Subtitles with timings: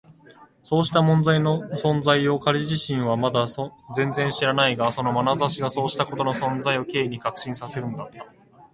[0.63, 3.45] そうした問題の存在を彼自身はまだ
[3.93, 8.25] 全然知らないが、そのまなざしがそうしたことの存在を Ｋ に確信させるのだった。